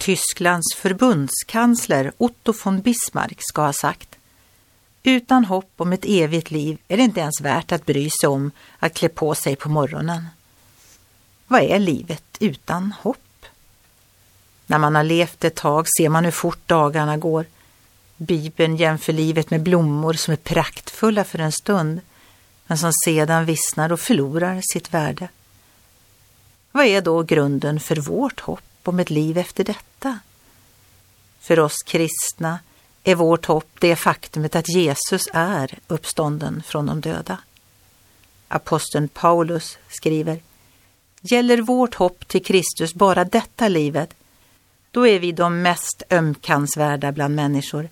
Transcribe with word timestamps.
Tysklands 0.00 0.74
förbundskansler 0.76 2.12
Otto 2.18 2.54
von 2.64 2.80
Bismarck 2.80 3.38
ska 3.40 3.62
ha 3.62 3.72
sagt 3.72 4.18
Utan 5.02 5.44
hopp 5.44 5.72
om 5.76 5.92
ett 5.92 6.04
evigt 6.04 6.50
liv 6.50 6.78
är 6.88 6.96
det 6.96 7.02
inte 7.02 7.20
ens 7.20 7.40
värt 7.40 7.72
att 7.72 7.86
bry 7.86 8.10
sig 8.20 8.28
om 8.28 8.50
att 8.78 8.94
klä 8.94 9.08
på 9.08 9.34
sig 9.34 9.56
på 9.56 9.68
morgonen. 9.68 10.26
Vad 11.46 11.62
är 11.62 11.78
livet 11.78 12.24
utan 12.40 12.92
hopp? 13.02 13.46
När 14.66 14.78
man 14.78 14.94
har 14.94 15.02
levt 15.02 15.44
ett 15.44 15.54
tag 15.54 15.86
ser 15.98 16.08
man 16.08 16.24
hur 16.24 16.30
fort 16.30 16.68
dagarna 16.68 17.16
går. 17.16 17.44
Bibeln 18.16 18.76
jämför 18.76 19.12
livet 19.12 19.50
med 19.50 19.62
blommor 19.62 20.12
som 20.12 20.32
är 20.32 20.36
praktfulla 20.36 21.24
för 21.24 21.38
en 21.38 21.52
stund 21.52 22.00
men 22.66 22.78
som 22.78 22.92
sedan 23.04 23.44
vissnar 23.44 23.92
och 23.92 24.00
förlorar 24.00 24.60
sitt 24.72 24.94
värde. 24.94 25.28
Vad 26.72 26.84
är 26.84 27.00
då 27.00 27.22
grunden 27.22 27.80
för 27.80 27.96
vårt 27.96 28.40
hopp 28.40 28.69
om 28.88 29.00
ett 29.00 29.10
liv 29.10 29.38
efter 29.38 29.64
detta? 29.64 30.18
För 31.40 31.60
oss 31.60 31.82
kristna 31.86 32.58
är 33.04 33.14
vårt 33.14 33.46
hopp 33.46 33.68
det 33.78 33.96
faktumet 33.96 34.56
att 34.56 34.68
Jesus 34.68 35.22
är 35.32 35.78
uppstånden 35.86 36.62
från 36.66 36.86
de 36.86 37.00
döda. 37.00 37.38
Aposteln 38.48 39.08
Paulus 39.08 39.78
skriver 39.88 40.40
Gäller 41.20 41.58
vårt 41.60 41.94
hopp 41.94 42.28
till 42.28 42.44
Kristus 42.44 42.94
bara 42.94 43.24
detta 43.24 43.68
livet, 43.68 44.14
då 44.90 45.06
är 45.06 45.18
vi 45.18 45.32
de 45.32 45.62
mest 45.62 46.02
ömkansvärda 46.10 47.12
bland 47.12 47.34
människor. 47.34 47.88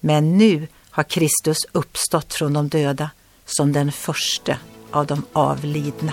Men 0.00 0.38
nu 0.38 0.68
har 0.90 1.04
Kristus 1.04 1.58
uppstått 1.72 2.34
från 2.34 2.52
de 2.52 2.68
döda 2.68 3.10
som 3.44 3.72
den 3.72 3.92
första 3.92 4.56
av 4.90 5.06
de 5.06 5.24
avlidna. 5.32 6.12